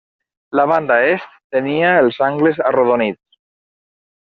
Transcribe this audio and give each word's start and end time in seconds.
La 0.59 0.63
banda 0.71 0.97
est 1.09 1.27
tenia 1.57 1.93
els 2.05 2.19
angles 2.31 2.59
arrodonits. 2.73 3.41